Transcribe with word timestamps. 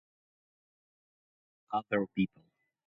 Other 1.71 2.07
people. 2.17 2.41